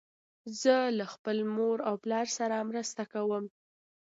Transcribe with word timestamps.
زه 0.61 0.75
له 0.97 1.05
خپل 1.13 1.37
مور 1.55 1.77
او 1.87 1.95
پلار 2.03 2.27
سره 2.37 2.67
مرسته 2.69 3.03
کوم. 3.13 3.45